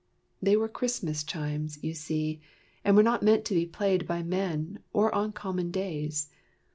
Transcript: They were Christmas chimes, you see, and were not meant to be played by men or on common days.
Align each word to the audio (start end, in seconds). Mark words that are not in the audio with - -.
They 0.41 0.55
were 0.57 0.67
Christmas 0.67 1.23
chimes, 1.23 1.77
you 1.83 1.93
see, 1.93 2.41
and 2.83 2.95
were 2.95 3.03
not 3.03 3.21
meant 3.21 3.45
to 3.45 3.53
be 3.53 3.67
played 3.67 4.07
by 4.07 4.23
men 4.23 4.79
or 4.93 5.13
on 5.13 5.31
common 5.31 5.69
days. 5.69 6.31